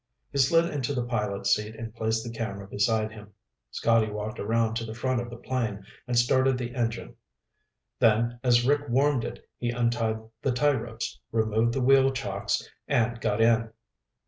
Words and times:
He 0.31 0.39
slid 0.39 0.73
into 0.73 0.95
the 0.95 1.05
pilot's 1.05 1.51
seat 1.53 1.75
and 1.75 1.93
placed 1.93 2.23
the 2.23 2.33
camera 2.33 2.67
beside 2.67 3.11
him. 3.11 3.33
Scotty 3.69 4.09
walked 4.09 4.39
around 4.39 4.73
to 4.77 4.83
the 4.83 4.95
front 4.95 5.21
of 5.21 5.29
the 5.29 5.37
plane 5.37 5.85
and 6.07 6.17
started 6.17 6.57
the 6.57 6.73
engine. 6.73 7.13
Then, 7.99 8.39
as 8.43 8.65
Rick 8.65 8.89
warmed 8.89 9.23
it, 9.23 9.47
he 9.59 9.69
untied 9.69 10.19
the 10.41 10.53
tie 10.53 10.71
ropes, 10.73 11.19
removed 11.31 11.73
the 11.75 11.81
wheel 11.83 12.09
chocks, 12.11 12.67
and 12.87 13.21
got 13.21 13.41
in. 13.41 13.73